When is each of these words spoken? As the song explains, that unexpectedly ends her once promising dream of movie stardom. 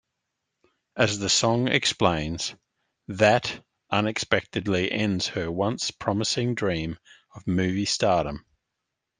As 0.97 1.19
the 1.19 1.29
song 1.29 1.67
explains, 1.67 2.55
that 3.07 3.63
unexpectedly 3.91 4.91
ends 4.91 5.27
her 5.27 5.51
once 5.51 5.91
promising 5.91 6.55
dream 6.55 6.97
of 7.35 7.45
movie 7.45 7.85
stardom. 7.85 8.43